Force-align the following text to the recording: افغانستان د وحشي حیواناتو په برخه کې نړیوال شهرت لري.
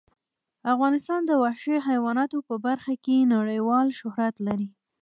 افغانستان 0.73 1.21
د 1.25 1.31
وحشي 1.43 1.77
حیواناتو 1.87 2.37
په 2.47 2.55
برخه 2.65 2.93
کې 3.03 3.29
نړیوال 3.35 3.87
شهرت 3.99 4.35
لري. 4.47 4.69